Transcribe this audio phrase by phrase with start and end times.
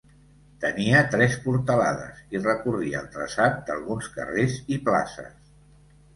[0.61, 5.55] Tenia tres portalades, i recorria el traçat d'alguns carrers i places.